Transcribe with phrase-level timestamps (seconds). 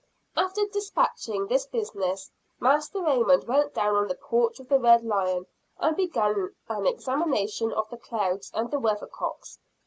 [0.35, 5.45] After dispatching this business, Master Raymond went out on the porch of the Red Lion,
[5.77, 9.59] and began an examination of the clouds and the weather cocks.